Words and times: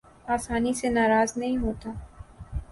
آسانی 0.27 0.73
سے 0.73 0.87
ناراض 0.89 1.37
نہیں 1.37 1.57
ہوتا 1.57 1.89